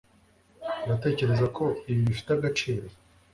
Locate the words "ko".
1.57-1.65